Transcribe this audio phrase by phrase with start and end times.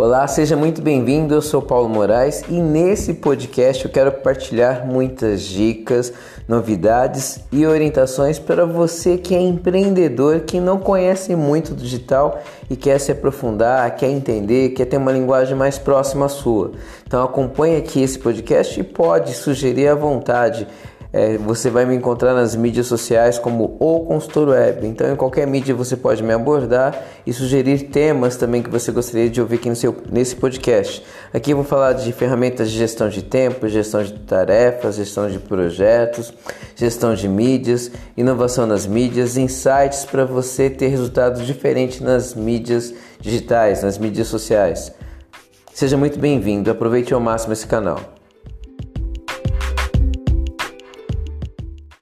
[0.00, 1.34] Olá, seja muito bem-vindo.
[1.34, 6.12] Eu sou Paulo Moraes e nesse podcast eu quero compartilhar muitas dicas,
[6.46, 12.40] novidades e orientações para você que é empreendedor, que não conhece muito digital
[12.70, 16.70] e quer se aprofundar, quer entender, quer ter uma linguagem mais próxima à sua.
[17.04, 20.68] Então acompanhe aqui esse podcast e pode sugerir à vontade.
[21.10, 24.86] É, você vai me encontrar nas mídias sociais como o consultor web.
[24.86, 29.30] Então, em qualquer mídia você pode me abordar e sugerir temas também que você gostaria
[29.30, 31.02] de ouvir aqui no seu, nesse podcast.
[31.32, 35.38] Aqui eu vou falar de ferramentas de gestão de tempo, gestão de tarefas, gestão de
[35.38, 36.32] projetos,
[36.76, 43.82] gestão de mídias, inovação nas mídias, insights para você ter resultados diferentes nas mídias digitais,
[43.82, 44.92] nas mídias sociais.
[45.72, 48.17] Seja muito bem-vindo, aproveite ao máximo esse canal.